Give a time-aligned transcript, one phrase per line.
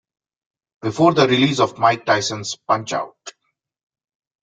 [0.81, 3.33] Before the release of Mike Tyson's Punch-Out!!